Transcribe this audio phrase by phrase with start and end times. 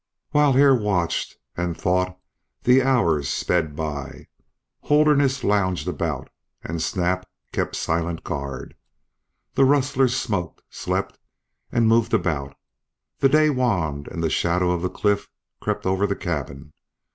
[0.31, 2.17] While Hare watched and thought
[2.63, 4.25] the hours sped by.
[4.79, 6.31] Holderness lounged about
[6.63, 8.75] and Snap kept silent guard.
[9.53, 11.19] The rustlers smoked, slept,
[11.71, 12.57] and moved about;
[13.19, 15.29] the day waned, and the shadow of the cliff
[15.59, 16.73] crept over the cabin.